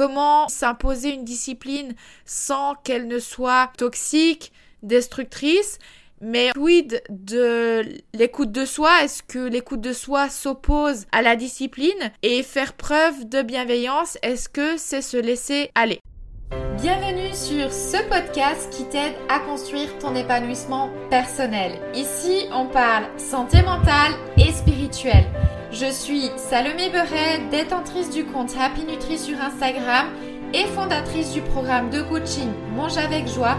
comment 0.00 0.48
s'imposer 0.48 1.10
une 1.10 1.26
discipline 1.26 1.94
sans 2.24 2.74
qu'elle 2.74 3.06
ne 3.06 3.18
soit 3.18 3.70
toxique, 3.76 4.50
destructrice? 4.82 5.78
Mais 6.22 6.52
quid 6.54 7.02
de 7.10 7.82
l'écoute 8.14 8.50
de 8.50 8.64
soi? 8.64 9.02
Est-ce 9.02 9.22
que 9.22 9.38
l'écoute 9.38 9.82
de 9.82 9.92
soi 9.92 10.30
s'oppose 10.30 11.04
à 11.12 11.20
la 11.20 11.36
discipline? 11.36 12.12
Et 12.22 12.42
faire 12.42 12.72
preuve 12.72 13.28
de 13.28 13.42
bienveillance, 13.42 14.16
est-ce 14.22 14.48
que 14.48 14.78
c'est 14.78 15.02
se 15.02 15.18
laisser 15.18 15.70
aller? 15.74 16.00
Bienvenue 16.82 17.34
sur 17.34 17.70
ce 17.74 17.98
podcast 18.08 18.72
qui 18.72 18.86
t'aide 18.86 19.12
à 19.28 19.38
construire 19.40 19.98
ton 19.98 20.14
épanouissement 20.14 20.88
personnel. 21.10 21.72
Ici, 21.94 22.46
on 22.54 22.64
parle 22.68 23.04
santé 23.18 23.60
mentale 23.60 24.12
et 24.38 24.50
spirituelle. 24.50 25.26
Je 25.72 25.90
suis 25.90 26.30
Salomé 26.38 26.88
Beret, 26.88 27.40
détentrice 27.50 28.08
du 28.08 28.24
compte 28.24 28.54
Happy 28.58 28.84
Nutri 28.84 29.18
sur 29.18 29.38
Instagram 29.38 30.06
et 30.54 30.64
fondatrice 30.68 31.34
du 31.34 31.42
programme 31.42 31.90
de 31.90 32.00
coaching 32.00 32.48
Mange 32.74 32.96
avec 32.96 33.28
joie 33.28 33.58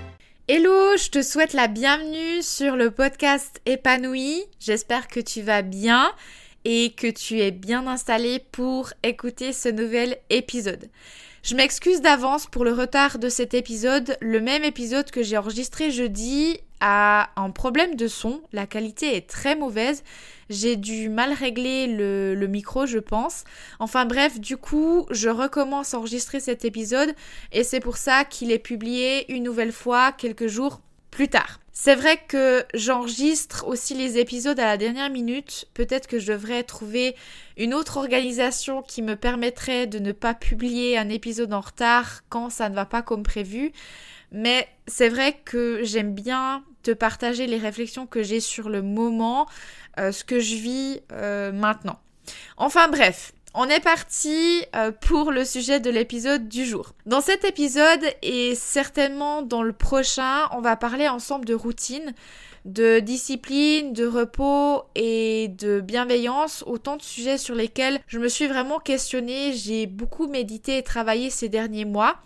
Hello, 0.53 0.97
je 0.97 1.09
te 1.09 1.21
souhaite 1.21 1.53
la 1.53 1.69
bienvenue 1.69 2.41
sur 2.41 2.75
le 2.75 2.91
podcast 2.91 3.61
Épanoui. 3.65 4.43
J'espère 4.59 5.07
que 5.07 5.21
tu 5.21 5.41
vas 5.41 5.61
bien 5.61 6.11
et 6.65 6.91
que 6.91 7.09
tu 7.09 7.39
es 7.39 7.51
bien 7.51 7.87
installé 7.87 8.43
pour 8.51 8.91
écouter 9.01 9.53
ce 9.53 9.69
nouvel 9.69 10.17
épisode. 10.29 10.89
Je 11.41 11.55
m'excuse 11.55 12.01
d'avance 12.01 12.47
pour 12.47 12.65
le 12.65 12.73
retard 12.73 13.17
de 13.17 13.29
cet 13.29 13.53
épisode. 13.53 14.17
Le 14.19 14.41
même 14.41 14.65
épisode 14.65 15.09
que 15.09 15.23
j'ai 15.23 15.37
enregistré 15.37 15.89
jeudi 15.89 16.59
a 16.81 17.29
un 17.37 17.51
problème 17.51 17.95
de 17.95 18.07
son. 18.07 18.41
La 18.51 18.67
qualité 18.67 19.15
est 19.15 19.29
très 19.29 19.55
mauvaise. 19.55 20.03
J'ai 20.49 20.75
dû 20.75 21.07
mal 21.07 21.31
régler 21.31 21.87
le, 21.87 22.47
micro, 22.47 22.85
je 22.85 22.97
pense. 22.97 23.45
Enfin 23.79 24.05
bref, 24.05 24.39
du 24.39 24.57
coup, 24.57 25.05
je 25.09 25.29
recommence 25.29 25.93
à 25.93 25.99
enregistrer 25.99 26.41
cet 26.41 26.65
épisode 26.65 27.15
et 27.53 27.63
c'est 27.63 27.79
pour 27.79 27.95
ça 27.95 28.25
qu'il 28.25 28.51
est 28.51 28.59
publié 28.59 29.31
une 29.31 29.43
nouvelle 29.43 29.71
fois 29.71 30.11
quelques 30.11 30.47
jours 30.47 30.81
plus 31.09 31.29
tard. 31.29 31.59
C'est 31.73 31.95
vrai 31.95 32.19
que 32.27 32.65
j'enregistre 32.73 33.65
aussi 33.65 33.93
les 33.93 34.17
épisodes 34.17 34.59
à 34.59 34.65
la 34.65 34.77
dernière 34.77 35.09
minute. 35.09 35.67
Peut-être 35.73 36.07
que 36.07 36.19
je 36.19 36.33
devrais 36.33 36.63
trouver 36.63 37.15
une 37.55 37.73
autre 37.73 37.97
organisation 37.97 38.81
qui 38.81 39.01
me 39.01 39.15
permettrait 39.15 39.87
de 39.87 39.99
ne 39.99 40.11
pas 40.11 40.33
publier 40.33 40.97
un 40.97 41.07
épisode 41.07 41.53
en 41.53 41.61
retard 41.61 42.21
quand 42.27 42.49
ça 42.49 42.67
ne 42.67 42.75
va 42.75 42.85
pas 42.85 43.01
comme 43.01 43.23
prévu. 43.23 43.71
Mais 44.31 44.67
c'est 44.87 45.09
vrai 45.09 45.39
que 45.43 45.81
j'aime 45.83 46.13
bien 46.13 46.63
te 46.83 46.91
partager 46.91 47.47
les 47.47 47.57
réflexions 47.57 48.07
que 48.07 48.23
j'ai 48.23 48.39
sur 48.39 48.69
le 48.69 48.81
moment, 48.81 49.47
euh, 49.99 50.11
ce 50.11 50.23
que 50.23 50.39
je 50.39 50.55
vis 50.55 51.01
euh, 51.11 51.51
maintenant. 51.51 51.99
Enfin 52.57 52.87
bref, 52.87 53.33
on 53.53 53.65
est 53.65 53.81
parti 53.81 54.63
euh, 54.75 54.91
pour 54.91 55.31
le 55.31 55.43
sujet 55.43 55.79
de 55.79 55.89
l'épisode 55.89 56.47
du 56.47 56.65
jour. 56.65 56.93
Dans 57.05 57.21
cet 57.21 57.43
épisode 57.43 58.03
et 58.21 58.55
certainement 58.55 59.41
dans 59.41 59.63
le 59.63 59.73
prochain, 59.73 60.47
on 60.51 60.61
va 60.61 60.75
parler 60.77 61.09
ensemble 61.09 61.45
de 61.45 61.53
routine, 61.53 62.13
de 62.65 62.99
discipline, 62.99 63.93
de 63.93 64.05
repos 64.05 64.83
et 64.95 65.47
de 65.49 65.79
bienveillance, 65.79 66.63
autant 66.67 66.97
de 66.97 67.01
sujets 67.01 67.37
sur 67.37 67.55
lesquels 67.55 67.99
je 68.07 68.19
me 68.19 68.27
suis 68.27 68.47
vraiment 68.47 68.79
questionnée, 68.79 69.53
j'ai 69.53 69.87
beaucoup 69.87 70.27
médité 70.27 70.77
et 70.77 70.83
travaillé 70.83 71.29
ces 71.29 71.49
derniers 71.49 71.85
mois. 71.85 72.17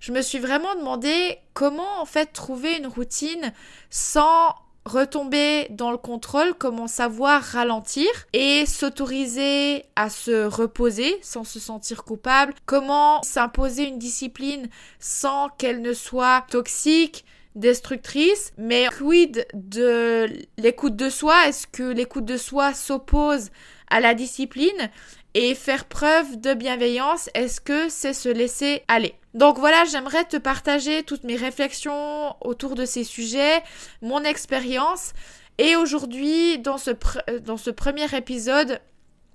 Je 0.00 0.12
me 0.12 0.22
suis 0.22 0.38
vraiment 0.38 0.74
demandé 0.74 1.38
comment 1.54 2.00
en 2.00 2.04
fait 2.04 2.26
trouver 2.26 2.76
une 2.76 2.86
routine 2.86 3.52
sans 3.90 4.54
retomber 4.84 5.66
dans 5.70 5.90
le 5.90 5.96
contrôle, 5.96 6.54
comment 6.54 6.86
savoir 6.86 7.42
ralentir 7.42 8.06
et 8.32 8.66
s'autoriser 8.66 9.84
à 9.96 10.10
se 10.10 10.44
reposer 10.44 11.18
sans 11.22 11.44
se 11.44 11.58
sentir 11.58 12.04
coupable, 12.04 12.54
comment 12.66 13.22
s'imposer 13.22 13.84
une 13.84 13.98
discipline 13.98 14.68
sans 14.98 15.48
qu'elle 15.56 15.80
ne 15.80 15.94
soit 15.94 16.44
toxique, 16.50 17.24
destructrice, 17.54 18.52
mais 18.58 18.86
quid 18.96 19.46
de 19.54 20.28
l'écoute 20.58 20.96
de 20.96 21.08
soi? 21.08 21.48
Est-ce 21.48 21.66
que 21.66 21.82
l'écoute 21.82 22.24
de 22.24 22.36
soi 22.36 22.74
s'oppose 22.74 23.50
à 23.88 24.00
la 24.00 24.14
discipline? 24.14 24.90
Et 25.36 25.56
faire 25.56 25.86
preuve 25.86 26.40
de 26.40 26.54
bienveillance, 26.54 27.28
est-ce 27.34 27.60
que 27.60 27.88
c'est 27.88 28.12
se 28.12 28.28
laisser 28.28 28.82
aller? 28.86 29.14
Donc 29.34 29.58
voilà, 29.58 29.84
j'aimerais 29.84 30.24
te 30.24 30.36
partager 30.36 31.02
toutes 31.02 31.24
mes 31.24 31.34
réflexions 31.34 32.36
autour 32.40 32.76
de 32.76 32.84
ces 32.84 33.02
sujets, 33.02 33.60
mon 34.00 34.22
expérience. 34.22 35.12
Et 35.58 35.74
aujourd'hui, 35.74 36.60
dans 36.60 36.78
ce, 36.78 36.92
dans 37.40 37.56
ce 37.56 37.70
premier 37.70 38.06
épisode, 38.16 38.80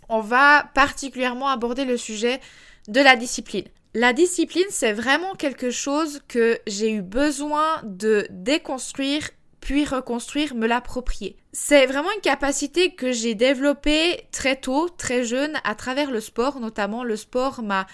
on 0.07 0.21
va 0.21 0.69
particulièrement 0.73 1.49
aborder 1.49 1.83
le 1.83 1.97
sujet 1.97 2.39
de 2.87 3.01
la 3.01 3.17
discipline. 3.17 3.65
La 3.95 4.13
discipline, 4.13 4.65
c'est 4.69 4.93
vraiment 4.93 5.33
quelque 5.33 5.71
chose 5.71 6.21
que 6.27 6.59
j'ai 6.67 6.91
eu 6.91 7.01
besoin 7.01 7.81
de 7.83 8.27
déconstruire 8.29 9.29
puis 9.61 9.83
reconstruire, 9.83 10.55
me 10.55 10.67
l'approprier. 10.67 11.35
C'est 11.51 11.85
vraiment 11.85 12.11
une 12.15 12.21
capacité 12.21 12.93
que 12.95 13.11
j'ai 13.11 13.35
développée 13.35 14.27
très 14.31 14.55
tôt, 14.55 14.89
très 14.89 15.23
jeune, 15.23 15.59
à 15.63 15.75
travers 15.75 16.11
le 16.11 16.21
sport, 16.21 16.59
notamment 16.59 17.03
le 17.03 17.15
sport 17.15 17.61
m'a 17.61 17.85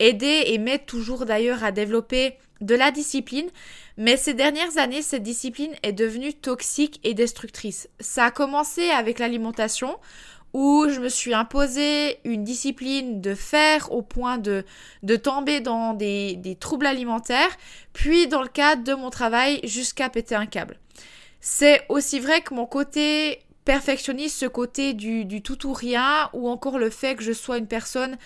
aidé 0.00 0.44
et 0.46 0.58
m'aide 0.58 0.86
toujours 0.86 1.24
d'ailleurs 1.24 1.64
à 1.64 1.72
développer 1.72 2.36
de 2.60 2.74
la 2.74 2.90
discipline, 2.90 3.48
mais 3.96 4.16
ces 4.16 4.34
dernières 4.34 4.78
années, 4.78 5.02
cette 5.02 5.22
discipline 5.22 5.74
est 5.82 5.92
devenue 5.92 6.32
toxique 6.32 7.00
et 7.04 7.14
destructrice. 7.14 7.88
Ça 8.00 8.26
a 8.26 8.30
commencé 8.30 8.90
avec 8.90 9.18
l'alimentation, 9.18 9.98
où 10.54 10.86
je 10.88 11.00
me 11.00 11.08
suis 11.08 11.34
imposé 11.34 12.18
une 12.24 12.44
discipline 12.44 13.20
de 13.20 13.34
faire 13.34 13.92
au 13.92 14.00
point 14.00 14.38
de, 14.38 14.64
de 15.02 15.16
tomber 15.16 15.60
dans 15.60 15.92
des, 15.92 16.36
des 16.36 16.54
troubles 16.54 16.86
alimentaires, 16.86 17.50
puis 17.92 18.28
dans 18.28 18.40
le 18.40 18.48
cadre 18.48 18.84
de 18.84 18.94
mon 18.94 19.10
travail 19.10 19.60
jusqu'à 19.64 20.08
péter 20.08 20.36
un 20.36 20.46
câble. 20.46 20.78
C'est 21.40 21.84
aussi 21.90 22.20
vrai 22.20 22.40
que 22.40 22.54
mon 22.54 22.64
côté 22.64 23.40
perfectionniste, 23.64 24.38
ce 24.38 24.46
côté 24.46 24.94
du, 24.94 25.42
tout 25.42 25.66
ou 25.66 25.72
rien, 25.72 26.30
ou 26.32 26.48
encore 26.48 26.78
le 26.78 26.90
fait 26.90 27.16
que 27.16 27.22
je 27.22 27.32
sois 27.32 27.58
une 27.58 27.66
personne 27.66 28.16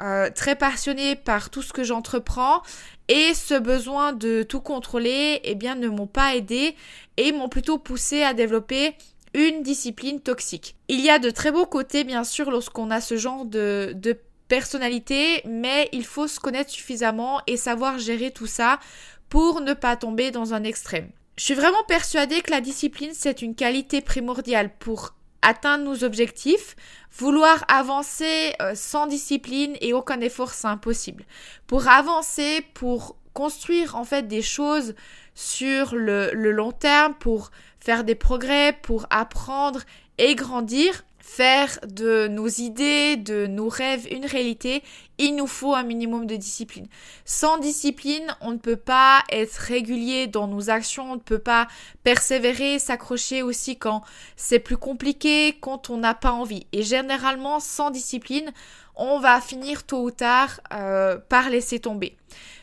euh, 0.00 0.30
très 0.34 0.56
passionnée 0.56 1.16
par 1.16 1.50
tout 1.50 1.62
ce 1.62 1.72
que 1.72 1.84
j'entreprends 1.84 2.62
et 3.08 3.34
ce 3.34 3.54
besoin 3.54 4.12
de 4.12 4.42
tout 4.42 4.60
contrôler, 4.60 5.40
eh 5.44 5.54
bien, 5.54 5.74
ne 5.74 5.88
m'ont 5.88 6.06
pas 6.06 6.34
aidé 6.36 6.74
et 7.16 7.32
m'ont 7.32 7.48
plutôt 7.48 7.78
poussé 7.78 8.22
à 8.22 8.34
développer 8.34 8.96
une 9.36 9.62
discipline 9.62 10.20
toxique. 10.20 10.76
Il 10.88 11.00
y 11.00 11.10
a 11.10 11.18
de 11.18 11.30
très 11.30 11.52
beaux 11.52 11.66
côtés, 11.66 12.04
bien 12.04 12.24
sûr, 12.24 12.50
lorsqu'on 12.50 12.90
a 12.90 13.00
ce 13.00 13.16
genre 13.16 13.44
de, 13.44 13.92
de 13.94 14.18
personnalité, 14.48 15.42
mais 15.44 15.88
il 15.92 16.04
faut 16.04 16.26
se 16.26 16.40
connaître 16.40 16.70
suffisamment 16.70 17.40
et 17.46 17.56
savoir 17.56 17.98
gérer 17.98 18.30
tout 18.30 18.46
ça 18.46 18.80
pour 19.28 19.60
ne 19.60 19.74
pas 19.74 19.96
tomber 19.96 20.30
dans 20.30 20.54
un 20.54 20.64
extrême. 20.64 21.10
Je 21.36 21.44
suis 21.44 21.54
vraiment 21.54 21.84
persuadée 21.86 22.40
que 22.40 22.50
la 22.50 22.62
discipline, 22.62 23.10
c'est 23.12 23.42
une 23.42 23.54
qualité 23.54 24.00
primordiale 24.00 24.70
pour 24.78 25.14
atteindre 25.42 25.84
nos 25.84 26.02
objectifs. 26.02 26.76
Vouloir 27.18 27.64
avancer 27.68 28.54
euh, 28.62 28.72
sans 28.74 29.06
discipline 29.06 29.76
et 29.82 29.92
aucun 29.92 30.20
effort, 30.20 30.50
c'est 30.50 30.66
impossible. 30.66 31.24
Pour 31.66 31.88
avancer, 31.88 32.64
pour 32.72 33.16
construire 33.34 33.96
en 33.96 34.04
fait 34.04 34.26
des 34.26 34.40
choses 34.40 34.94
sur 35.34 35.94
le, 35.94 36.30
le 36.32 36.52
long 36.52 36.72
terme, 36.72 37.14
pour 37.14 37.50
faire 37.86 38.02
des 38.02 38.16
progrès, 38.16 38.76
pour 38.82 39.06
apprendre 39.10 39.82
et 40.18 40.34
grandir, 40.34 41.04
faire 41.20 41.78
de 41.86 42.26
nos 42.26 42.48
idées, 42.48 43.16
de 43.16 43.46
nos 43.46 43.68
rêves 43.68 44.08
une 44.10 44.26
réalité, 44.26 44.82
il 45.18 45.36
nous 45.36 45.46
faut 45.46 45.72
un 45.72 45.84
minimum 45.84 46.26
de 46.26 46.34
discipline. 46.34 46.88
Sans 47.24 47.58
discipline, 47.58 48.26
on 48.40 48.50
ne 48.50 48.58
peut 48.58 48.74
pas 48.74 49.22
être 49.30 49.54
régulier 49.54 50.26
dans 50.26 50.48
nos 50.48 50.68
actions, 50.68 51.12
on 51.12 51.14
ne 51.14 51.20
peut 51.20 51.38
pas 51.38 51.68
persévérer, 52.02 52.80
s'accrocher 52.80 53.42
aussi 53.42 53.76
quand 53.76 54.02
c'est 54.34 54.58
plus 54.58 54.76
compliqué, 54.76 55.56
quand 55.60 55.88
on 55.88 55.98
n'a 55.98 56.14
pas 56.14 56.32
envie. 56.32 56.66
Et 56.72 56.82
généralement, 56.82 57.60
sans 57.60 57.92
discipline, 57.92 58.52
on 58.96 59.20
va 59.20 59.40
finir 59.40 59.84
tôt 59.84 60.02
ou 60.02 60.10
tard 60.10 60.60
euh, 60.72 61.18
par 61.28 61.50
laisser 61.50 61.78
tomber. 61.78 62.16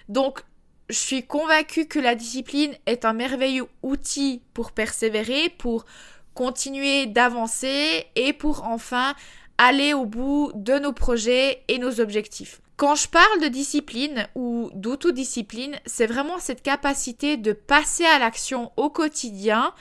Donc, 0.10 0.44
je 0.90 0.98
suis 0.98 1.24
convaincue 1.24 1.88
que 1.88 2.00
la 2.00 2.16
discipline 2.16 2.74
est 2.86 3.06
un 3.06 3.14
merveilleux 3.14 3.68
outil 3.82 4.42
pour 4.54 4.72
persévérer, 4.72 5.50
pour 5.58 5.86
continuer 6.34 7.06
d'avancer 7.06 8.06
et 8.16 8.34
pour 8.34 8.64
enfin 8.66 9.16
aller 9.58 9.94
au 9.94 10.06
bout 10.06 10.52
de 10.56 10.80
nos 10.80 10.94
projets 10.94 11.64
et 11.68 11.78
nos 11.78 12.00
objectifs. 12.00 12.60
Quand 12.76 12.96
je 12.96 13.08
parle 13.08 13.40
de 13.42 13.48
discipline 13.48 14.28
ou 14.36 14.72
d'autodiscipline, 14.74 15.80
c'est 15.86 16.08
vraiment 16.08 16.40
cette 16.40 16.64
capacité 16.64 17.38
de 17.38 17.54
passer 17.54 18.06
à 18.06 18.20
l'action 18.20 18.72
au 18.78 18.90
quotidien 18.90 19.74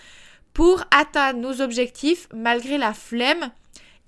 pour 0.53 0.85
atteindre 0.91 1.41
nos 1.41 1.63
objectifs 1.63 2.29
malgré 2.35 2.77
la 2.77 2.93
flemme 2.93 3.51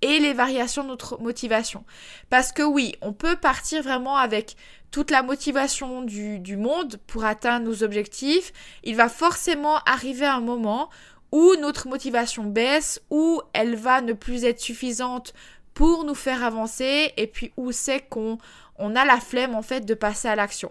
et 0.04 0.18
les 0.18 0.34
variations 0.34 0.82
de 0.82 0.88
notre 0.88 1.18
motivation. 1.18 1.82
Parce 2.28 2.52
que 2.52 2.62
oui, 2.62 2.94
on 3.00 3.14
peut 3.14 3.36
partir 3.36 3.82
vraiment 3.82 4.16
avec 4.18 4.54
toute 4.90 5.10
la 5.10 5.22
motivation 5.22 6.02
du, 6.02 6.56
monde 6.58 6.98
pour 7.06 7.24
atteindre 7.24 7.64
nos 7.64 7.82
objectifs. 7.82 8.52
Il 8.82 8.96
va 8.96 9.08
forcément 9.08 9.78
arriver 9.86 10.26
un 10.26 10.40
moment 10.40 10.90
où 11.32 11.54
notre 11.58 11.88
motivation 11.88 12.44
baisse, 12.44 13.00
où 13.10 13.40
elle 13.54 13.76
va 13.76 14.02
ne 14.02 14.12
plus 14.12 14.44
être 14.44 14.60
suffisante 14.60 15.32
pour 15.72 16.04
nous 16.04 16.14
faire 16.14 16.44
avancer 16.44 17.12
et 17.16 17.26
puis 17.26 17.52
où 17.56 17.72
c'est 17.72 18.00
qu'on 18.00 18.36
on 18.76 18.96
a 18.96 19.06
la 19.06 19.20
flemme 19.20 19.54
en 19.54 19.62
fait 19.62 19.80
de 19.80 19.94
passer 19.94 20.28
à 20.28 20.36
l'action. 20.36 20.70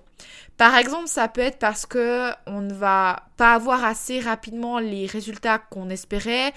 Par 0.58 0.76
exemple, 0.76 1.08
ça 1.08 1.28
peut 1.28 1.42
être 1.42 1.58
parce 1.58 1.88
que 1.88 2.30
on 2.46 2.62
ne 2.62 2.74
va 2.74 3.24
pas 3.36 3.56
avoir 3.56 3.84
assez 3.84 4.20
rapidement 4.20 4.78
les 4.78 5.08
résultats 5.08 5.58
qu'on 5.58 5.90
espérait, 5.90 6.54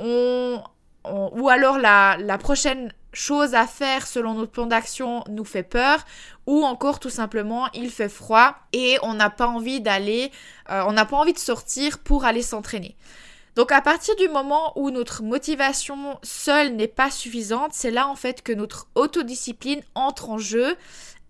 on, 0.00 0.60
ou 1.04 1.48
alors 1.48 1.78
la, 1.78 2.38
prochaine 2.38 2.92
chose 3.12 3.54
à 3.54 3.66
faire 3.66 4.06
selon 4.06 4.34
notre 4.34 4.52
plan 4.52 4.66
d'action 4.66 5.24
nous 5.28 5.44
fait 5.44 5.62
peur 5.62 6.04
ou 6.46 6.64
encore 6.64 7.00
tout 7.00 7.10
simplement 7.10 7.68
il 7.74 7.90
fait 7.90 8.08
froid 8.08 8.54
et 8.72 8.98
on 9.02 9.14
n'a 9.14 9.30
pas 9.30 9.46
envie 9.46 9.80
d'aller, 9.80 10.30
euh, 10.70 10.84
on 10.86 10.92
n'a 10.92 11.04
pas 11.04 11.16
envie 11.16 11.32
de 11.32 11.38
sortir 11.38 11.98
pour 11.98 12.24
aller 12.24 12.42
s'entraîner. 12.42 12.96
Donc 13.56 13.72
à 13.72 13.80
partir 13.80 14.14
du 14.16 14.28
moment 14.28 14.72
où 14.78 14.90
notre 14.90 15.22
motivation 15.22 16.18
seule 16.22 16.76
n'est 16.76 16.86
pas 16.88 17.10
suffisante, 17.10 17.72
c'est 17.72 17.90
là 17.90 18.06
en 18.06 18.14
fait 18.14 18.42
que 18.42 18.52
notre 18.52 18.86
autodiscipline 18.94 19.82
entre 19.94 20.30
en 20.30 20.38
jeu 20.38 20.76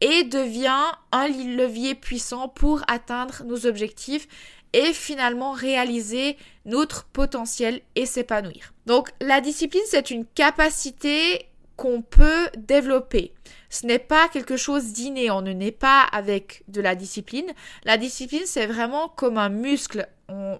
et 0.00 0.24
devient 0.24 0.84
un 1.12 1.28
levier 1.28 1.94
puissant 1.94 2.48
pour 2.48 2.82
atteindre 2.88 3.42
nos 3.44 3.66
objectifs 3.66 4.28
et 4.72 4.92
finalement 4.92 5.52
réaliser 5.52 6.36
notre 6.64 7.04
potentiel 7.06 7.80
et 7.94 8.06
s'épanouir. 8.06 8.72
Donc 8.86 9.10
la 9.20 9.40
discipline, 9.40 9.82
c'est 9.86 10.10
une 10.10 10.26
capacité 10.26 11.46
qu'on 11.76 12.02
peut 12.02 12.48
développer. 12.58 13.32
Ce 13.70 13.86
n'est 13.86 13.98
pas 13.98 14.28
quelque 14.28 14.56
chose 14.56 14.92
d'inné, 14.92 15.30
on 15.30 15.40
ne 15.40 15.52
naît 15.52 15.70
pas 15.70 16.02
avec 16.02 16.62
de 16.68 16.80
la 16.80 16.94
discipline. 16.94 17.46
La 17.84 17.96
discipline, 17.96 18.42
c'est 18.44 18.66
vraiment 18.66 19.08
comme 19.08 19.38
un 19.38 19.48
muscle. 19.48 20.06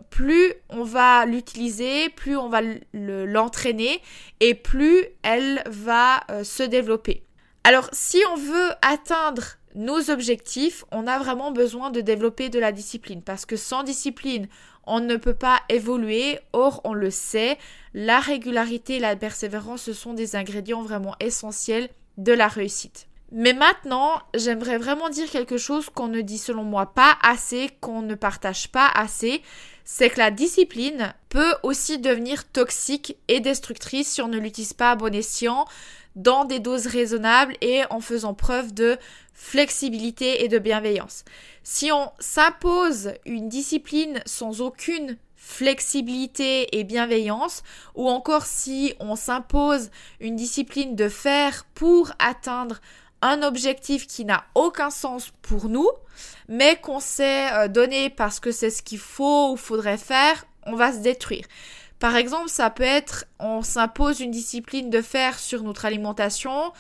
plus 0.09 0.55
on 0.71 0.83
va 0.83 1.27
l'utiliser, 1.27 2.09
plus 2.09 2.37
on 2.37 2.49
va 2.49 2.61
l'entraîner 2.93 4.01
et 4.41 4.55
plus 4.55 5.05
elle 5.23 5.63
va 5.67 6.23
euh, 6.31 6.43
se 6.43 6.63
développer. 6.63 7.23
Alors, 7.65 7.89
si 7.93 8.19
on 8.33 8.37
veut 8.37 8.71
atteindre 8.81 9.59
nos 9.75 10.11
objectifs, 10.11 10.85
on 10.91 11.07
a 11.07 11.19
vraiment 11.19 11.53
besoin 11.53 11.91
de 11.91 12.01
développer 12.01 12.49
de 12.49 12.59
la 12.59 12.73
discipline 12.73 13.23
parce 13.23 13.47
que 13.47 13.57
sans 13.57 13.83
discipline, 13.83 14.49
on 14.87 15.01
ne 15.01 15.17
peut 15.17 15.35
pas 15.35 15.61
évoluer. 15.69 16.41
Or, 16.53 16.81
on 16.85 16.93
le 16.93 17.11
sait, 17.11 17.59
la 17.95 18.19
régularité 18.19 18.97
et 18.97 19.01
la 19.01 19.17
persévérance, 19.17 19.83
ce 19.83 19.93
sont 19.93 20.15
des 20.15 20.37
ingrédients 20.37 20.83
vraiment 20.83 21.15
essentiels 21.21 21.89
de 22.19 22.33
la 22.33 22.49
réussite. 22.49 23.07
Mais 23.33 23.53
maintenant, 23.53 24.21
j'aimerais 24.35 24.79
vraiment 24.79 25.09
dire 25.09 25.31
quelque 25.31 25.57
chose 25.57 25.89
qu'on 25.89 26.09
ne 26.09 26.21
dit 26.21 26.39
selon 26.39 26.65
moi 26.65 26.87
pas 26.87 27.17
assez, 27.23 27.71
qu'on 27.81 28.03
ne 28.03 28.17
partage 28.17 28.69
pas 28.73 28.89
assez, 28.89 29.43
c'est 29.85 30.11
que 30.11 30.19
la 30.19 30.33
discipline 30.33 31.15
peut 31.29 31.55
aussi 31.63 31.99
devenir 31.99 32.49
toxique 32.49 33.17
et 33.29 33.39
destructrice 33.39 34.09
si 34.09 34.23
on 34.23 34.29
ne 34.29 34.39
l'utilise 34.39 34.73
pas 34.73 34.93
à 34.93 34.97
bon 34.97 35.15
escient, 35.15 35.67
dans 36.17 36.45
des 36.45 36.59
doses 36.59 36.89
raisonnables 36.89 37.57
et 37.61 37.83
en 37.91 38.01
faisant 38.01 38.35
preuve 38.35 38.75
de 38.75 38.99
flexibilité 39.41 40.45
et 40.45 40.49
de 40.49 40.59
bienveillance. 40.59 41.25
Si 41.63 41.91
on 41.91 42.13
s'impose 42.19 43.15
une 43.25 43.49
discipline 43.49 44.21
sans 44.27 44.61
aucune 44.61 45.17
flexibilité 45.35 46.79
et 46.79 46.85
bienveillance, 46.85 47.63
ou 47.95 48.11
encore 48.11 48.45
si 48.45 48.95
on 49.01 49.17
s'impose 49.17 49.91
une 50.21 50.37
discipline 50.37 50.95
de 50.95 51.09
faire 51.09 51.65
pour 51.75 52.13
atteindre 52.19 52.81
un 53.23 53.43
objectif 53.43 54.07
qui 54.07 54.27
n'a 54.27 54.45
aucun 54.55 54.91
sens 54.91 55.33
pour 55.41 55.71
nous, 55.71 55.89
mais 56.49 56.77
qu'on 56.77 57.01
s'est 57.01 57.51
euh, 57.55 57.69
donné 57.69 58.11
parce 58.11 58.41
que 58.41 58.53
c'est 58.53 58.71
ce 58.71 58.83
qu'il 58.83 58.99
faut 58.99 59.53
ou 59.53 59.57
faudrait 59.57 59.97
faire, 59.97 60.45
on 60.67 60.77
va 60.77 60.93
se 60.93 60.99
détruire. 60.99 61.47
Par 61.99 62.15
exemple, 62.15 62.51
ça 62.51 62.69
peut 62.69 62.83
être 62.83 63.25
on 63.39 63.63
s'impose 63.63 64.21
une 64.21 64.31
discipline 64.31 64.91
de 64.91 65.01
faire 65.01 65.39
sur 65.39 65.63
notre 65.63 65.87
alimentation, 65.87 66.73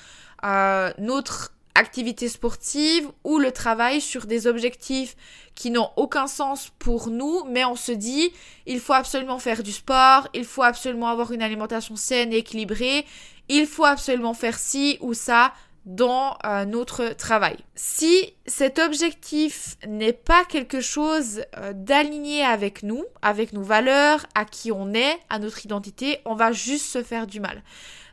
euh, 0.44 0.92
notre 0.98 1.52
activité 1.74 2.28
sportive 2.28 3.08
ou 3.24 3.38
le 3.38 3.52
travail 3.52 4.00
sur 4.00 4.26
des 4.26 4.46
objectifs 4.46 5.16
qui 5.54 5.70
n'ont 5.70 5.90
aucun 5.96 6.26
sens 6.26 6.70
pour 6.78 7.10
nous, 7.10 7.44
mais 7.44 7.64
on 7.64 7.76
se 7.76 7.92
dit 7.92 8.32
il 8.66 8.80
faut 8.80 8.92
absolument 8.92 9.38
faire 9.38 9.62
du 9.62 9.72
sport, 9.72 10.28
il 10.34 10.44
faut 10.44 10.62
absolument 10.62 11.08
avoir 11.08 11.32
une 11.32 11.42
alimentation 11.42 11.96
saine 11.96 12.32
et 12.32 12.38
équilibrée, 12.38 13.04
il 13.48 13.66
faut 13.66 13.84
absolument 13.84 14.34
faire 14.34 14.58
ci 14.58 14.98
ou 15.00 15.14
ça 15.14 15.52
dans 15.86 16.36
euh, 16.44 16.64
notre 16.66 17.14
travail. 17.14 17.56
Si 17.74 18.34
cet 18.46 18.78
objectif 18.78 19.76
n'est 19.86 20.12
pas 20.12 20.44
quelque 20.44 20.80
chose 20.80 21.42
euh, 21.56 21.72
d'aligné 21.74 22.44
avec 22.44 22.82
nous, 22.82 23.04
avec 23.22 23.52
nos 23.52 23.62
valeurs, 23.62 24.26
à 24.34 24.44
qui 24.44 24.72
on 24.72 24.92
est, 24.92 25.18
à 25.30 25.38
notre 25.38 25.64
identité, 25.64 26.18
on 26.26 26.34
va 26.34 26.52
juste 26.52 26.86
se 26.86 27.02
faire 27.02 27.26
du 27.26 27.40
mal. 27.40 27.62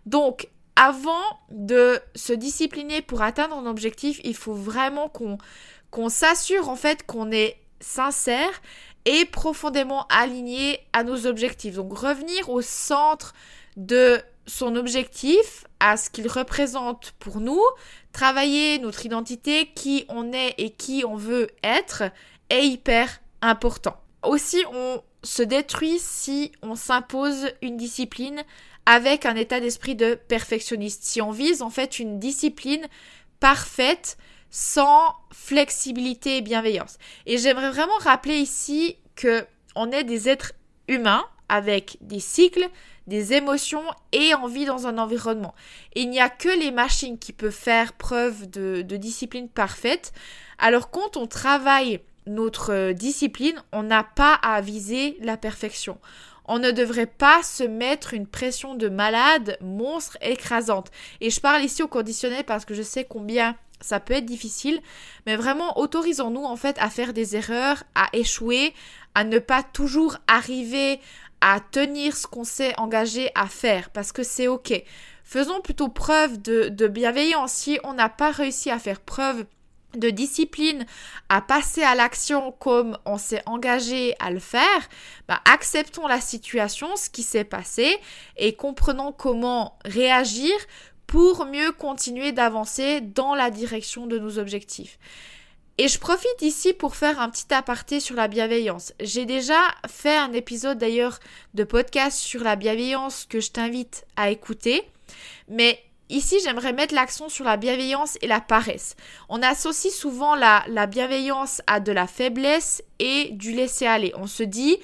Donc, 0.05 0.47
avant 0.77 1.39
de 1.49 1.99
se 2.13 2.33
discipliner 2.33 3.01
pour 3.01 3.23
atteindre 3.23 3.57
un 3.57 3.65
objectif, 3.65 4.21
il 4.23 4.35
faut 4.35 4.53
vraiment 4.53 5.09
qu'on 5.09 6.09
s'assure 6.09 6.69
en 6.69 6.75
fait 6.75 7.03
qu'on 7.03 7.31
est 7.31 7.57
sincère 7.79 8.61
et 9.05 9.25
profondément 9.25 10.05
aligné 10.09 10.79
à 10.93 11.03
nos 11.03 11.25
objectifs. 11.25 11.75
Donc 11.75 11.97
revenir 11.97 12.49
au 12.49 12.61
centre 12.61 13.33
de 13.75 14.21
son 14.45 14.75
objectif, 14.75 15.65
à 15.79 15.97
ce 15.97 16.11
qu'il 16.11 16.27
représente 16.27 17.13
pour 17.17 17.39
nous, 17.39 17.61
travailler 18.13 18.77
notre 18.77 19.03
identité, 19.03 19.71
qui 19.73 20.05
on 20.09 20.31
est 20.31 20.53
et 20.59 20.69
qui 20.69 21.03
on 21.05 21.15
veut 21.15 21.47
être, 21.63 22.03
est 22.51 22.67
hyper 22.67 23.19
important. 23.41 23.99
Aussi, 24.23 24.63
on 24.71 25.01
se 25.23 25.41
détruit 25.41 25.97
si 25.99 26.51
on 26.61 26.75
s'impose 26.75 27.51
une 27.63 27.77
discipline 27.77 28.43
avec 28.87 29.25
un 29.25 29.35
état 29.35 29.59
d'esprit 29.59 29.95
de 29.95 30.15
perfectionniste. 30.15 31.03
Si 31.03 31.21
on 31.21 31.31
vise 31.31 31.61
en 31.61 31.69
fait 31.69 31.99
une 31.99 32.19
discipline 32.19 32.87
parfaite 33.41 34.17
sans 34.49 35.13
flexibilité 35.29 36.37
et 36.37 36.41
bienveillance. 36.41 36.97
Et 37.25 37.37
j'aimerais 37.37 37.69
vraiment 37.69 37.97
rappeler 37.99 38.37
ici 38.37 38.95
que 39.17 39.45
on 39.75 39.91
est 39.91 40.05
des 40.05 40.29
êtres 40.29 40.53
humains 40.87 41.25
avec 41.49 41.97
des 41.99 42.21
cycles, 42.21 42.69
des 43.07 43.33
émotions 43.33 43.83
et 44.13 44.33
envie 44.33 44.65
dans 44.65 44.87
un 44.87 44.97
environnement. 44.97 45.53
il 45.95 46.09
n'y 46.09 46.21
a 46.21 46.29
que 46.29 46.49
les 46.57 46.71
machines 46.71 47.19
qui 47.19 47.33
peuvent 47.33 47.51
faire 47.51 47.91
preuve 47.91 48.49
de 48.49 48.81
discipline 48.95 49.49
parfaite. 49.49 50.13
Alors 50.59 50.91
quand 50.91 51.17
on 51.17 51.27
travaille 51.27 51.99
notre 52.27 52.91
discipline, 52.91 53.61
on 53.71 53.83
n'a 53.83 54.03
pas 54.03 54.33
à 54.33 54.61
viser 54.61 55.17
la 55.21 55.37
perfection. 55.37 55.97
On 56.45 56.59
ne 56.59 56.71
devrait 56.71 57.07
pas 57.07 57.43
se 57.43 57.63
mettre 57.63 58.13
une 58.13 58.27
pression 58.27 58.75
de 58.75 58.87
malade, 58.87 59.57
monstre, 59.61 60.17
écrasante. 60.21 60.91
Et 61.19 61.29
je 61.29 61.41
parle 61.41 61.63
ici 61.63 61.83
au 61.83 61.87
conditionnel 61.87 62.45
parce 62.45 62.63
que 62.63 62.73
je 62.73 62.81
sais 62.81 63.03
combien 63.03 63.55
ça 63.81 63.99
peut 63.99 64.15
être 64.15 64.25
difficile, 64.25 64.81
mais 65.25 65.35
vraiment 65.35 65.77
autorisons-nous 65.77 66.43
en 66.43 66.55
fait 66.55 66.77
à 66.79 66.89
faire 66.89 67.13
des 67.13 67.35
erreurs, 67.35 67.83
à 67.93 68.07
échouer, 68.13 68.73
à 69.13 69.23
ne 69.23 69.39
pas 69.39 69.61
toujours 69.61 70.17
arriver 70.27 70.99
à 71.41 71.59
tenir 71.59 72.15
ce 72.15 72.25
qu'on 72.25 72.43
s'est 72.43 72.77
engagé 72.79 73.29
à 73.35 73.45
faire 73.45 73.89
parce 73.91 74.11
que 74.11 74.23
c'est 74.23 74.47
ok. 74.47 74.83
Faisons 75.23 75.61
plutôt 75.61 75.89
preuve 75.89 76.41
de, 76.41 76.69
de 76.69 76.87
bienveillance. 76.87 77.51
Si 77.51 77.79
on 77.83 77.93
n'a 77.93 78.09
pas 78.09 78.31
réussi 78.31 78.71
à 78.71 78.79
faire 78.79 79.01
preuve 79.01 79.45
de 79.97 80.09
discipline 80.09 80.85
à 81.29 81.41
passer 81.41 81.83
à 81.83 81.95
l'action 81.95 82.51
comme 82.51 82.97
on 83.05 83.17
s'est 83.17 83.43
engagé 83.45 84.15
à 84.19 84.31
le 84.31 84.39
faire, 84.39 84.89
bah, 85.27 85.41
acceptons 85.45 86.07
la 86.07 86.21
situation, 86.21 86.95
ce 86.95 87.09
qui 87.09 87.23
s'est 87.23 87.43
passé 87.43 87.97
et 88.37 88.53
comprenons 88.53 89.11
comment 89.11 89.77
réagir 89.85 90.53
pour 91.07 91.45
mieux 91.45 91.71
continuer 91.71 92.31
d'avancer 92.31 93.01
dans 93.01 93.33
la 93.33 93.49
direction 93.49 94.07
de 94.07 94.19
nos 94.19 94.39
objectifs. 94.39 94.99
Et 95.79 95.87
je 95.87 95.99
profite 95.99 96.41
ici 96.41 96.73
pour 96.73 96.95
faire 96.95 97.21
un 97.21 97.29
petit 97.29 97.53
aparté 97.53 97.99
sur 97.99 98.15
la 98.15 98.27
bienveillance. 98.27 98.93
J'ai 98.99 99.25
déjà 99.25 99.59
fait 99.87 100.17
un 100.17 100.33
épisode 100.33 100.79
d'ailleurs 100.79 101.19
de 101.53 101.63
podcast 101.63 102.17
sur 102.17 102.43
la 102.43 102.55
bienveillance 102.55 103.25
que 103.29 103.39
je 103.39 103.51
t'invite 103.51 104.03
à 104.15 104.31
écouter. 104.31 104.81
Mais 105.47 105.79
Ici, 106.09 106.37
j'aimerais 106.43 106.73
mettre 106.73 106.95
l'accent 106.95 107.27
sur 107.27 107.43
la 107.43 107.57
bienveillance 107.57 108.17
et 108.21 108.27
la 108.27 108.39
paresse. 108.39 108.95
On 109.27 109.41
associe 109.41 109.93
souvent 109.93 110.35
la, 110.35 110.63
la 110.67 110.87
bienveillance 110.87 111.61
à 111.67 111.79
de 111.79 111.91
la 111.91 112.07
faiblesse 112.07 112.81
et 112.99 113.29
du 113.31 113.51
laisser-aller. 113.51 114.13
On 114.15 114.25
se 114.27 114.43
dit, 114.43 114.77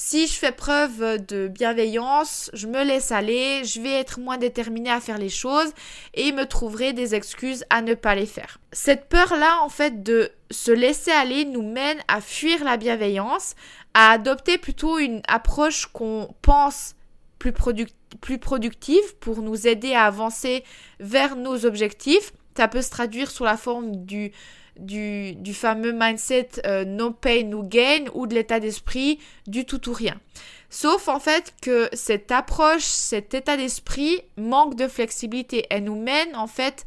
si 0.00 0.28
je 0.28 0.34
fais 0.34 0.52
preuve 0.52 1.18
de 1.26 1.48
bienveillance, 1.48 2.52
je 2.52 2.68
me 2.68 2.84
laisse 2.84 3.10
aller, 3.10 3.64
je 3.64 3.80
vais 3.80 3.94
être 3.94 4.20
moins 4.20 4.38
déterminée 4.38 4.92
à 4.92 5.00
faire 5.00 5.18
les 5.18 5.28
choses 5.28 5.72
et 6.14 6.30
me 6.30 6.46
trouverai 6.46 6.92
des 6.92 7.16
excuses 7.16 7.64
à 7.68 7.82
ne 7.82 7.94
pas 7.94 8.14
les 8.14 8.26
faire. 8.26 8.58
Cette 8.70 9.08
peur-là, 9.08 9.58
en 9.62 9.68
fait, 9.68 10.04
de 10.04 10.30
se 10.52 10.70
laisser 10.70 11.10
aller 11.10 11.44
nous 11.44 11.62
mène 11.62 11.98
à 12.06 12.20
fuir 12.20 12.62
la 12.62 12.76
bienveillance, 12.76 13.56
à 13.92 14.12
adopter 14.12 14.56
plutôt 14.56 15.00
une 15.00 15.20
approche 15.26 15.86
qu'on 15.86 16.32
pense 16.42 16.94
plus, 17.38 17.52
plus 18.20 18.38
productive 18.38 19.16
pour 19.20 19.42
nous 19.42 19.66
aider 19.66 19.94
à 19.94 20.04
avancer 20.04 20.64
vers 21.00 21.36
nos 21.36 21.64
objectifs. 21.64 22.32
Ça 22.56 22.68
peut 22.68 22.82
se 22.82 22.90
traduire 22.90 23.30
sous 23.30 23.44
la 23.44 23.56
forme 23.56 24.04
du, 24.04 24.32
du, 24.78 25.54
fameux 25.54 25.92
mindset 25.92 26.48
euh, 26.66 26.84
no 26.84 27.10
pain, 27.10 27.44
no 27.44 27.62
gain 27.62 28.04
ou 28.14 28.26
de 28.26 28.34
l'état 28.34 28.60
d'esprit 28.60 29.18
du 29.46 29.64
tout 29.64 29.88
ou 29.88 29.92
rien. 29.92 30.18
Sauf 30.70 31.08
en 31.08 31.18
fait 31.18 31.54
que 31.62 31.88
cette 31.92 32.30
approche, 32.30 32.82
cet 32.82 33.34
état 33.34 33.56
d'esprit 33.56 34.20
manque 34.36 34.76
de 34.76 34.86
flexibilité. 34.86 35.66
Elle 35.70 35.84
nous 35.84 36.00
mène 36.00 36.36
en 36.36 36.46
fait 36.46 36.84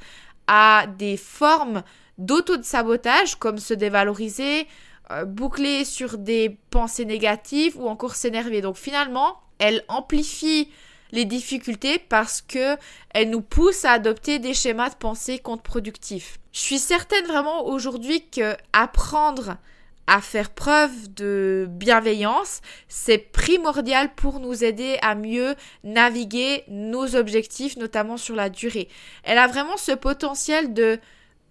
à 0.48 0.86
des 0.98 1.18
formes 1.18 1.84
d'auto-sabotage 2.18 3.36
comme 3.36 3.58
se 3.58 3.74
dévaloriser, 3.74 4.68
euh, 5.12 5.26
boucler 5.26 5.84
sur 5.86 6.18
des 6.18 6.58
pensées 6.70 7.06
négatives 7.06 7.78
ou 7.80 7.88
encore 7.88 8.16
s'énerver. 8.16 8.62
Donc 8.62 8.78
finalement, 8.78 9.40
elle 9.62 9.86
amplifie 9.88 10.70
les 11.12 11.26
difficultés 11.26 12.00
parce 12.00 12.42
que 12.42 12.76
elle 13.14 13.30
nous 13.30 13.42
pousse 13.42 13.86
à 13.86 13.92
adopter 13.92 14.40
des 14.40 14.54
schémas 14.54 14.90
de 14.90 14.96
pensée 14.96 15.40
contre-productifs. 15.40 16.40
Je 16.52 16.60
suis 16.60 16.80
certaine 16.80 17.26
vraiment 17.28 17.68
aujourd'hui 17.68 18.28
que 18.30 18.56
apprendre 18.74 19.58
à 20.08 20.20
faire 20.20 20.50
preuve 20.50 21.14
de 21.14 21.68
bienveillance, 21.70 22.62
c'est 22.88 23.20
primordial 23.20 24.14
pour 24.16 24.40
nous 24.40 24.64
aider 24.64 24.98
à 25.02 25.16
mieux 25.16 25.56
naviguer 25.84 26.64
nos 26.68 27.16
objectifs, 27.16 27.78
notamment 27.78 28.18
sur 28.18 28.36
la 28.36 28.50
durée. 28.50 28.90
Elle 29.24 29.38
a 29.38 29.48
vraiment 29.48 29.78
ce 29.78 29.92
potentiel 29.92 30.74
de 30.74 31.00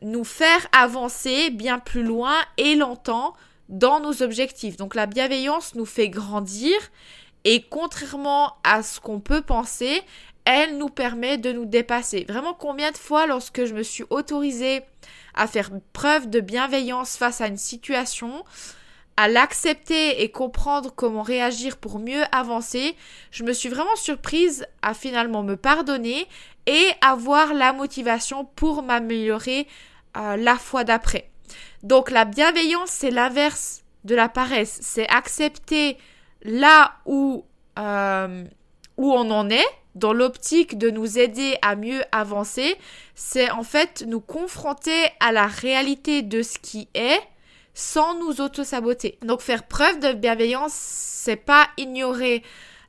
nous 0.02 0.24
faire 0.24 0.66
avancer 0.72 1.50
bien 1.50 1.78
plus 1.78 2.02
loin 2.02 2.34
et 2.56 2.74
longtemps 2.74 3.34
dans 3.70 4.00
nos 4.00 4.22
objectifs. 4.22 4.76
Donc 4.76 4.94
la 4.94 5.06
bienveillance 5.06 5.74
nous 5.74 5.86
fait 5.86 6.08
grandir 6.08 6.74
et 7.44 7.62
contrairement 7.62 8.54
à 8.64 8.82
ce 8.82 9.00
qu'on 9.00 9.20
peut 9.20 9.42
penser, 9.42 10.02
elle 10.44 10.78
nous 10.78 10.88
permet 10.88 11.38
de 11.38 11.52
nous 11.52 11.66
dépasser. 11.66 12.24
Vraiment 12.28 12.54
combien 12.54 12.90
de 12.90 12.96
fois 12.96 13.26
lorsque 13.26 13.64
je 13.64 13.74
me 13.74 13.82
suis 13.82 14.04
autorisée 14.10 14.82
à 15.34 15.46
faire 15.46 15.70
preuve 15.92 16.28
de 16.28 16.40
bienveillance 16.40 17.16
face 17.16 17.40
à 17.40 17.46
une 17.46 17.56
situation, 17.56 18.44
à 19.16 19.28
l'accepter 19.28 20.22
et 20.22 20.30
comprendre 20.30 20.92
comment 20.94 21.22
réagir 21.22 21.76
pour 21.76 21.98
mieux 21.98 22.22
avancer, 22.32 22.96
je 23.30 23.44
me 23.44 23.52
suis 23.52 23.68
vraiment 23.68 23.96
surprise 23.96 24.66
à 24.82 24.94
finalement 24.94 25.42
me 25.42 25.56
pardonner 25.56 26.26
et 26.66 26.88
avoir 27.00 27.54
la 27.54 27.72
motivation 27.72 28.44
pour 28.44 28.82
m'améliorer 28.82 29.66
euh, 30.16 30.36
la 30.36 30.56
fois 30.56 30.84
d'après. 30.84 31.30
Donc 31.82 32.10
la 32.10 32.24
bienveillance, 32.24 32.90
c'est 32.90 33.10
l'inverse 33.10 33.82
de 34.04 34.14
la 34.14 34.28
paresse. 34.28 34.78
C'est 34.82 35.08
accepter 35.08 35.96
là 36.42 36.94
où, 37.06 37.44
euh, 37.78 38.44
où 38.96 39.12
on 39.12 39.30
en 39.30 39.50
est, 39.50 39.66
dans 39.94 40.12
l'optique 40.12 40.78
de 40.78 40.90
nous 40.90 41.18
aider 41.18 41.56
à 41.62 41.74
mieux 41.74 42.02
avancer, 42.12 42.76
c'est 43.14 43.50
en 43.50 43.64
fait 43.64 44.04
nous 44.06 44.20
confronter 44.20 45.06
à 45.18 45.32
la 45.32 45.46
réalité 45.46 46.22
de 46.22 46.42
ce 46.42 46.58
qui 46.58 46.88
est 46.94 47.20
sans 47.74 48.18
nous 48.18 48.40
auto-saboter. 48.40 49.18
Donc 49.22 49.40
faire 49.40 49.66
preuve 49.66 50.00
de 50.00 50.12
bienveillance, 50.12 50.72
c'est 50.72 51.36
pas 51.36 51.68
ignorer 51.76 52.42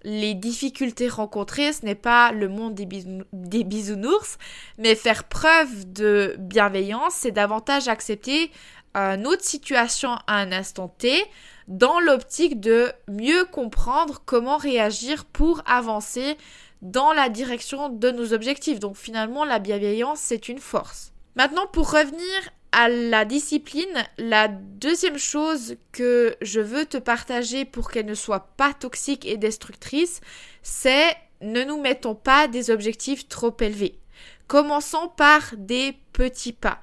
les 0.03 0.34
difficultés 0.34 1.08
rencontrées, 1.08 1.74
ce 1.74 1.86
n'est 1.86 1.96
pas 1.96 2.31
le 2.31 2.50
monde 2.50 2.74
des, 2.74 3.63
bisounours, 3.63 4.38
mais 4.79 4.96
faire 4.96 5.25
preuve 5.25 5.91
de 5.93 6.36
bienveillance, 6.39 7.13
c'est 7.13 7.31
davantage 7.31 7.88
accepter 7.88 8.51
euh, 8.98 9.17
notre 9.17 9.43
situation 9.43 10.12
à 10.27 10.38
un 10.38 10.51
instant 10.51 10.88
T 10.88 11.24
dans 11.67 12.00
l'optique 12.00 12.60
de 12.60 12.91
mieux 13.07 13.45
comprendre 13.45 14.21
comment 14.25 14.57
réagir 14.57 15.25
pour 15.25 15.62
avancer 15.65 16.38
dans 16.81 17.13
la 17.13 17.29
direction 17.29 17.89
de 17.89 18.12
nos 18.12 18.33
objectifs. 18.33 18.79
Donc 18.79 18.98
finalement, 18.98 19.45
la 19.45 19.60
bienveillance, 19.60 20.19
c'est 20.19 20.50
une 20.50 20.60
force. 20.60 21.13
Maintenant, 21.36 21.67
pour 21.67 21.91
revenir 21.91 22.50
à 22.71 22.89
la 22.89 23.25
discipline, 23.25 24.05
la 24.17 24.48
deuxième 24.48 25.17
chose 25.17 25.75
que 25.91 26.36
je 26.41 26.60
veux 26.60 26.86
te 26.86 26.98
partager 26.98 27.65
pour 27.65 27.91
qu'elle 27.91 28.05
ne 28.05 28.15
soit 28.15 28.51
pas 28.57 28.74
toxique 28.74 29.25
et 29.25 29.38
destructrice, 29.38 30.21
c'est 30.63 31.15
ne 31.41 31.63
nous 31.63 31.81
mettons 31.81 32.15
pas 32.15 32.48
des 32.48 32.69
objectifs 32.69 33.27
trop 33.27 33.55
élevés. 33.60 34.00
Commençons 34.48 35.10
par 35.15 35.41
des 35.57 35.95
petits 36.13 36.53
pas. 36.53 36.79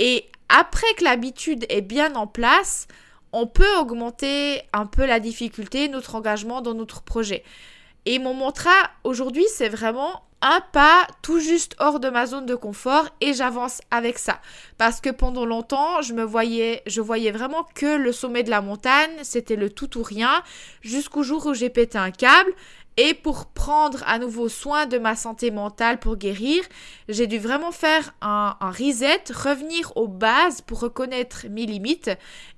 Et 0.00 0.24
après 0.48 0.92
que 0.96 1.04
l'habitude 1.04 1.66
est 1.68 1.82
bien 1.82 2.14
en 2.16 2.26
place, 2.26 2.88
on 3.32 3.46
peut 3.46 3.76
augmenter 3.78 4.62
un 4.72 4.86
peu 4.86 5.04
la 5.04 5.20
difficulté, 5.20 5.88
notre 5.88 6.14
engagement 6.14 6.62
dans 6.62 6.72
notre 6.72 7.02
projet. 7.02 7.44
Et 8.06 8.18
mon 8.18 8.32
mantra 8.32 8.72
aujourd'hui, 9.04 9.44
c'est 9.54 9.68
vraiment 9.68 10.22
un 10.42 10.62
pas 10.72 11.06
tout 11.20 11.38
juste 11.38 11.76
hors 11.78 12.00
de 12.00 12.08
ma 12.08 12.24
zone 12.24 12.46
de 12.46 12.54
confort 12.54 13.08
et 13.20 13.34
j'avance 13.34 13.82
avec 13.90 14.18
ça. 14.18 14.40
Parce 14.78 15.02
que 15.02 15.10
pendant 15.10 15.44
longtemps, 15.44 16.00
je 16.00 16.14
me 16.14 16.22
voyais, 16.22 16.82
je 16.86 17.02
voyais 17.02 17.30
vraiment 17.30 17.66
que 17.74 17.98
le 17.98 18.10
sommet 18.12 18.42
de 18.42 18.48
la 18.48 18.62
montagne, 18.62 19.12
c'était 19.22 19.56
le 19.56 19.68
tout 19.68 19.98
ou 19.98 20.02
rien, 20.02 20.42
jusqu'au 20.80 21.22
jour 21.22 21.44
où 21.44 21.52
j'ai 21.52 21.68
pété 21.68 21.98
un 21.98 22.10
câble. 22.10 22.52
Et 22.96 23.14
pour 23.14 23.46
prendre 23.46 24.02
à 24.06 24.18
nouveau 24.18 24.48
soin 24.48 24.86
de 24.86 24.98
ma 24.98 25.16
santé 25.16 25.50
mentale 25.50 25.98
pour 25.98 26.16
guérir, 26.16 26.62
j'ai 27.08 27.26
dû 27.26 27.38
vraiment 27.38 27.72
faire 27.72 28.14
un, 28.20 28.56
reset, 28.60 29.22
revenir 29.32 29.96
aux 29.96 30.08
bases 30.08 30.60
pour 30.60 30.80
reconnaître 30.80 31.46
mes 31.48 31.66
limites 31.66 32.10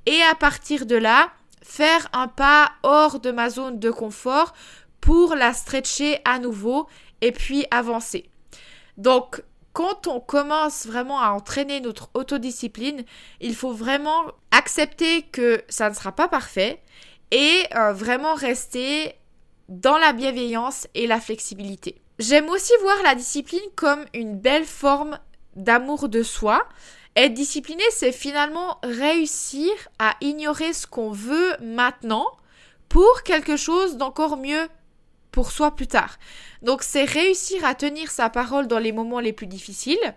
et 0.07 0.21
à 0.31 0.35
partir 0.35 0.87
de 0.87 0.97
là, 0.97 1.31
faire 1.63 2.09
un 2.13 2.29
pas 2.29 2.73
hors 2.83 3.21
de 3.21 3.31
ma 3.31 3.51
zone 3.51 3.79
de 3.79 3.91
confort 3.91 4.53
pour 5.01 5.35
la 5.35 5.53
stretcher 5.53 6.19
à 6.25 6.39
nouveau 6.39 6.89
et 7.21 7.33
puis 7.33 7.67
avancer. 7.71 8.29
Donc, 8.97 9.43
quand 9.73 10.07
on 10.07 10.21
commence 10.21 10.87
vraiment 10.87 11.21
à 11.21 11.31
entraîner 11.31 11.81
notre 11.81 12.11
autodiscipline, 12.15 13.05
il 13.41 13.55
faut 13.55 13.73
vraiment 13.73 14.25
accepter 14.51 15.23
que 15.23 15.63
ça 15.69 15.89
ne 15.89 15.95
sera 15.95 16.13
pas 16.13 16.29
parfait 16.29 16.83
et 17.31 17.65
euh, 17.75 17.93
vraiment 17.93 18.35
rester 18.35 19.15
dans 19.73 19.97
la 19.97 20.13
bienveillance 20.13 20.87
et 20.95 21.07
la 21.07 21.19
flexibilité. 21.19 21.97
J'aime 22.19 22.51
aussi 22.51 22.73
voir 22.83 23.03
la 23.03 23.15
discipline 23.15 23.61
comme 23.75 24.05
une 24.13 24.39
belle 24.39 24.67
forme 24.67 25.19
d'amour 25.57 26.11
de 26.11 26.23
soi. 26.23 26.69
Être 27.17 27.33
discipliné, 27.33 27.83
c'est 27.91 28.13
finalement 28.13 28.79
réussir 28.83 29.71
à 29.99 30.15
ignorer 30.21 30.75
ce 30.75 30.87
qu'on 30.87 31.11
veut 31.11 31.57
maintenant 31.63 32.27
pour 32.91 33.23
quelque 33.23 33.57
chose 33.57 33.97
d'encore 33.97 34.37
mieux 34.37 34.69
pour 35.31 35.51
soi 35.51 35.75
plus 35.75 35.87
tard. 35.87 36.19
Donc 36.61 36.83
c'est 36.83 37.05
réussir 37.05 37.65
à 37.65 37.75
tenir 37.75 38.11
sa 38.11 38.29
parole 38.29 38.67
dans 38.67 38.79
les 38.79 38.93
moments 38.93 39.21
les 39.21 39.33
plus 39.33 39.47
difficiles 39.47 40.15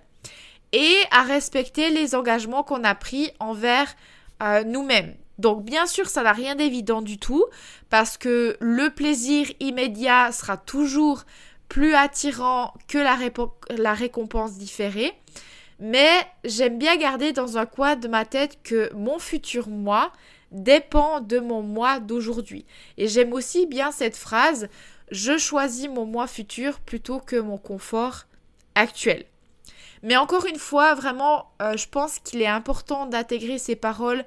et 0.74 0.98
à 1.12 1.22
respecter 1.22 1.90
les 1.92 2.14
engagements 2.14 2.64
qu'on 2.64 2.84
a 2.84 2.94
pris 2.94 3.32
envers 3.40 3.96
euh, 4.44 4.66
nous-mêmes. 4.66 5.16
Donc 5.39 5.63
bien 5.63 5.86
sûr, 5.86 6.08
ça 6.08 6.24
n'a 6.24 6.32
rien 6.32 6.56
d'évident 6.56 7.01
du 7.01 7.18
tout 7.18 7.46
parce 7.89 8.18
que 8.18 8.58
le 8.60 8.89
plaisir 8.89 9.48
immédiat 9.60 10.32
sera 10.32 10.58
toujours 10.58 11.24
plus 11.68 11.94
attirant 11.94 12.74
que 12.88 12.98
la, 12.98 13.94
récompense 13.94 14.58
différée. 14.58 15.13
Mais 15.80 16.10
j'aime 16.46 16.77
bien 16.77 16.96
garder 16.96 17.34
dans 17.34 17.58
un 17.58 17.65
coin 17.65 17.96
de 17.96 18.08
ma 18.08 18.24
tête 18.24 18.60
que 18.63 18.94
mon 18.94 19.20
futur 19.20 19.68
moi 19.68 20.12
dépend 20.51 21.20
de 21.20 21.39
mon 21.39 21.62
moi 21.62 22.00
d'aujourd'hui. 22.00 22.65
Et 22.98 23.08
j'aime 23.08 23.34
aussi 23.34 23.65
bien 23.65 23.92
cette 23.92 24.15
phrase 24.15 24.70
je 25.12 25.38
choisis 25.38 25.88
mon 25.88 26.06
moi 26.06 26.27
futur 26.27 26.80
plutôt 26.80 27.20
que 27.20 27.36
mon 27.36 27.58
confort 27.58 28.24
actuel. 28.74 29.25
Mais 30.04 30.18
encore 30.18 30.46
une 30.46 30.58
fois, 30.58 30.94
vraiment, 30.94 31.51
euh, 31.62 31.77
je 31.77 31.88
pense 31.88 32.20
qu'il 32.20 32.42
est 32.42 32.48
important 32.48 33.06
d'intégrer 33.06 33.58
ces 33.58 33.75
paroles 33.75 34.24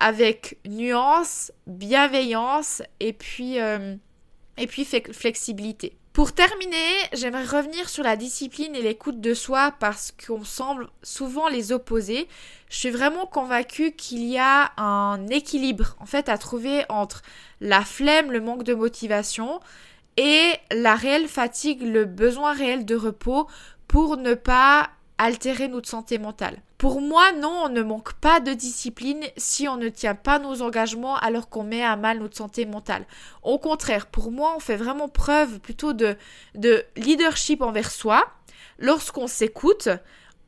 avec 0.00 0.58
nuance, 0.66 1.52
bienveillance 1.66 2.82
et 2.98 3.12
puis, 3.12 3.60
euh, 3.60 3.94
et 4.56 4.66
puis 4.66 4.84
flexibilité. 4.84 5.96
Pour 6.12 6.32
terminer, 6.32 6.76
j'aimerais 7.12 7.44
revenir 7.44 7.88
sur 7.88 8.02
la 8.02 8.16
discipline 8.16 8.74
et 8.74 8.82
l'écoute 8.82 9.20
de 9.20 9.32
soi 9.32 9.72
parce 9.78 10.12
qu'on 10.12 10.42
semble 10.42 10.88
souvent 11.04 11.48
les 11.48 11.70
opposer. 11.70 12.26
Je 12.68 12.76
suis 12.76 12.90
vraiment 12.90 13.26
convaincue 13.26 13.92
qu'il 13.92 14.24
y 14.24 14.36
a 14.36 14.72
un 14.76 15.28
équilibre 15.28 15.96
en 16.00 16.06
fait 16.06 16.28
à 16.28 16.36
trouver 16.36 16.84
entre 16.88 17.22
la 17.60 17.82
flemme, 17.84 18.32
le 18.32 18.40
manque 18.40 18.64
de 18.64 18.74
motivation 18.74 19.60
et 20.16 20.52
la 20.72 20.96
réelle 20.96 21.28
fatigue, 21.28 21.82
le 21.82 22.06
besoin 22.06 22.54
réel 22.54 22.84
de 22.84 22.96
repos 22.96 23.46
pour 23.86 24.16
ne 24.16 24.34
pas 24.34 24.90
altérer 25.16 25.68
notre 25.68 25.88
santé 25.88 26.18
mentale. 26.18 26.60
Pour 26.80 27.02
moi, 27.02 27.32
non, 27.32 27.64
on 27.64 27.68
ne 27.68 27.82
manque 27.82 28.14
pas 28.14 28.40
de 28.40 28.54
discipline 28.54 29.22
si 29.36 29.68
on 29.68 29.76
ne 29.76 29.90
tient 29.90 30.14
pas 30.14 30.38
nos 30.38 30.62
engagements 30.62 31.14
alors 31.18 31.50
qu'on 31.50 31.62
met 31.62 31.84
à 31.84 31.94
mal 31.94 32.20
notre 32.20 32.38
santé 32.38 32.64
mentale. 32.64 33.04
Au 33.42 33.58
contraire, 33.58 34.06
pour 34.06 34.30
moi, 34.30 34.54
on 34.56 34.60
fait 34.60 34.78
vraiment 34.78 35.06
preuve 35.06 35.60
plutôt 35.60 35.92
de, 35.92 36.16
de 36.54 36.82
leadership 36.96 37.60
envers 37.60 37.90
soi 37.90 38.24
lorsqu'on 38.78 39.26
s'écoute 39.26 39.90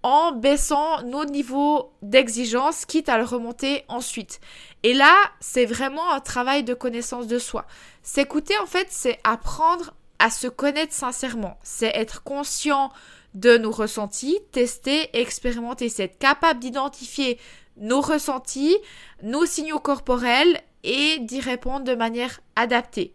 en 0.03 0.33
baissant 0.33 1.03
nos 1.03 1.27
niveaux 1.27 1.93
d'exigence, 2.01 2.87
quitte 2.87 3.11
à 3.11 3.19
le 3.19 3.25
remonter 3.25 3.85
ensuite. 3.89 4.41
Et 4.85 4.95
là, 4.95 5.15
c'est 5.41 5.67
vraiment 5.67 6.13
un 6.13 6.21
travail 6.21 6.65
de 6.65 6.73
connaissance 6.73 7.27
de 7.27 7.39
soi. 7.39 7.67
S'écouter, 8.03 8.57
en 8.57 8.67
fait, 8.67 8.87
c'est 8.89 9.21
apprendre 9.23 9.93
à 10.19 10.31
se 10.31 10.47
connaître 10.47 10.95
sincèrement. 10.95 11.59
C'est 11.63 11.93
être 11.95 12.23
conscient 12.23 12.91
de 13.35 13.57
nos 13.57 13.71
ressentis, 13.71 14.39
tester, 14.53 15.09
expérimenter, 15.19 15.89
c'est 15.89 16.05
être 16.05 16.19
capable 16.19 16.61
d'identifier 16.61 17.39
nos 17.77 18.01
ressentis, 18.01 18.77
nos 19.23 19.47
signaux 19.47 19.79
corporels 19.79 20.61
et 20.85 21.19
d'y 21.21 21.41
répondre 21.41 21.85
de 21.85 21.95
manière 21.95 22.41
adaptée. 22.57 23.15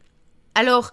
Alors, 0.55 0.91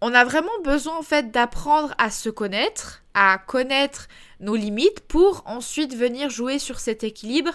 on 0.00 0.14
a 0.14 0.24
vraiment 0.24 0.60
besoin 0.62 0.98
en 0.98 1.02
fait 1.02 1.30
d'apprendre 1.30 1.94
à 1.98 2.10
se 2.10 2.28
connaître, 2.28 3.02
à 3.14 3.38
connaître 3.38 4.08
nos 4.40 4.54
limites 4.54 5.00
pour 5.00 5.42
ensuite 5.46 5.94
venir 5.94 6.30
jouer 6.30 6.58
sur 6.58 6.78
cet 6.78 7.02
équilibre 7.02 7.52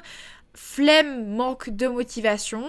flemme, 0.56 1.36
manque 1.36 1.70
de 1.70 1.88
motivation 1.88 2.65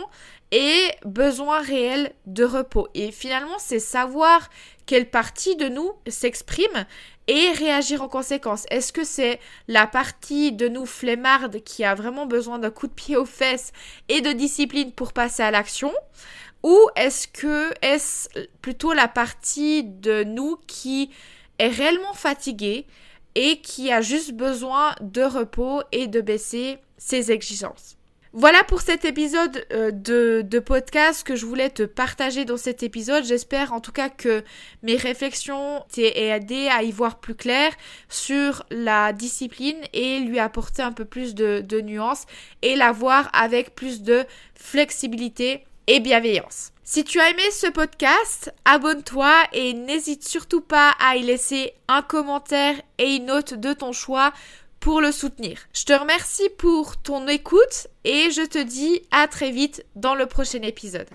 et 0.50 0.90
besoin 1.04 1.61
réel 1.61 2.12
de 2.26 2.44
repos. 2.44 2.88
Et 2.94 3.11
finalement, 3.12 3.58
c'est 3.58 3.80
savoir 3.80 4.49
quelle 4.87 5.11
partie 5.11 5.56
de 5.56 5.68
nous 5.68 5.92
s'exprime 6.06 6.87
et 7.26 7.52
réagir 7.52 8.02
en 8.02 8.08
conséquence. 8.08 8.66
Est-ce 8.70 8.92
que 8.92 9.04
c'est 9.04 9.40
la 9.68 9.86
partie 9.86 10.52
de 10.52 10.68
nous 10.68 10.86
flemmarde 10.86 11.62
qui 11.62 11.84
a 11.84 11.94
vraiment 11.94 12.26
besoin 12.26 12.58
d'un 12.58 12.70
coup 12.70 12.86
de 12.86 12.92
pied 12.92 13.16
aux 13.16 13.24
fesses 13.24 13.72
et 14.08 14.20
de 14.20 14.32
discipline 14.32 14.92
pour 14.92 15.12
passer 15.12 15.42
à 15.42 15.50
l'action? 15.50 15.92
Ou 16.62 16.78
est-ce 16.96 17.28
que 17.28 17.72
est-ce 17.82 18.28
plutôt 18.62 18.92
la 18.92 19.08
partie 19.08 19.84
de 19.84 20.24
nous 20.24 20.56
qui 20.66 21.10
est 21.58 21.68
réellement 21.68 22.14
fatiguée 22.14 22.86
et 23.34 23.60
qui 23.60 23.92
a 23.92 24.00
juste 24.00 24.32
besoin 24.32 24.94
de 25.00 25.22
repos 25.22 25.82
et 25.92 26.06
de 26.06 26.20
baisser 26.20 26.78
ses 26.96 27.32
exigences? 27.32 27.96
Voilà 28.36 28.64
pour 28.64 28.80
cet 28.80 29.04
épisode 29.04 29.64
euh, 29.72 29.92
de, 29.92 30.58
podcast 30.58 31.24
que 31.24 31.36
je 31.36 31.46
voulais 31.46 31.70
te 31.70 31.84
partager 31.84 32.44
dans 32.44 32.56
cet 32.56 32.82
épisode. 32.82 33.22
J'espère 33.22 33.72
en 33.72 33.78
tout 33.78 33.92
cas 33.92 34.08
que 34.08 34.42
mes 34.82 34.96
réflexions 34.96 35.84
t'aient 35.88 36.18
aidé 36.18 36.66
à 36.66 36.82
y 36.82 36.90
voir 36.90 37.20
plus 37.20 37.36
clair 37.36 37.70
sur 38.08 38.66
la 38.72 39.12
discipline 39.12 39.78
et 39.92 40.18
lui 40.18 40.40
apporter 40.40 40.82
un 40.82 40.90
peu 40.90 41.04
plus 41.04 41.36
de, 41.36 41.60
de 41.60 41.80
nuances 41.80 42.24
et 42.62 42.74
la 42.74 42.90
voir 42.90 43.30
avec 43.32 43.76
plus 43.76 44.02
de 44.02 44.24
flexibilité 44.56 45.64
et 45.86 46.00
bienveillance. 46.00 46.72
Si 46.82 47.04
tu 47.04 47.20
as 47.20 47.30
aimé 47.30 47.42
ce 47.52 47.68
podcast, 47.68 48.52
abonne-toi 48.64 49.32
et 49.52 49.74
n'hésite 49.74 50.26
surtout 50.26 50.60
pas 50.60 50.92
à 50.98 51.16
y 51.16 51.22
laisser 51.22 51.72
un 51.88 52.02
commentaire 52.02 52.74
et 52.98 53.14
une 53.14 53.26
note 53.26 53.54
de 53.54 53.72
ton 53.72 53.92
choix 53.92 54.32
pour 54.84 55.00
le 55.00 55.12
soutenir. 55.12 55.60
Je 55.72 55.86
te 55.86 55.94
remercie 55.94 56.50
pour 56.58 56.98
ton 56.98 57.26
écoute 57.26 57.86
et 58.04 58.30
je 58.30 58.46
te 58.46 58.62
dis 58.62 59.00
à 59.10 59.26
très 59.28 59.50
vite 59.50 59.82
dans 59.96 60.14
le 60.14 60.26
prochain 60.26 60.60
épisode. 60.60 61.08